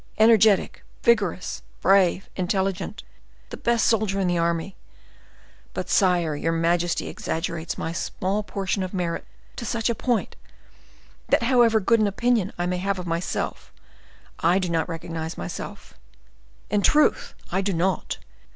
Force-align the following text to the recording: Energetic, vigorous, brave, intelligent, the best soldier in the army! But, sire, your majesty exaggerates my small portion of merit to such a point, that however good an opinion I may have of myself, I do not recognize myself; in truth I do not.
Energetic, 0.17 0.81
vigorous, 1.03 1.61
brave, 1.79 2.27
intelligent, 2.35 3.03
the 3.51 3.55
best 3.55 3.85
soldier 3.85 4.19
in 4.19 4.25
the 4.27 4.35
army! 4.35 4.75
But, 5.75 5.91
sire, 5.91 6.35
your 6.35 6.53
majesty 6.53 7.07
exaggerates 7.07 7.77
my 7.77 7.91
small 7.91 8.41
portion 8.41 8.81
of 8.81 8.95
merit 8.95 9.27
to 9.57 9.63
such 9.63 9.91
a 9.91 9.93
point, 9.93 10.35
that 11.29 11.43
however 11.43 11.79
good 11.79 11.99
an 11.99 12.07
opinion 12.07 12.51
I 12.57 12.65
may 12.65 12.77
have 12.77 12.97
of 12.97 13.05
myself, 13.05 13.71
I 14.39 14.57
do 14.57 14.69
not 14.69 14.89
recognize 14.89 15.37
myself; 15.37 15.93
in 16.71 16.81
truth 16.81 17.35
I 17.51 17.61
do 17.61 17.71
not. 17.71 18.17